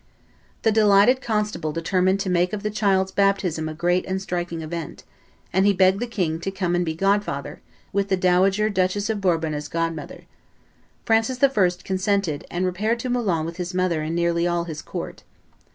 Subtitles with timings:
[0.63, 5.03] The delighted constable determined to make of the child's baptism a great and striking event;
[5.53, 7.61] and he begged the king to come and be godfather,
[7.93, 10.23] with the dowager Duchess of Bourbon as godmother.
[11.05, 11.49] Francis I.
[11.83, 15.21] consented and repaired to Moulins with his mother and nearly all his court.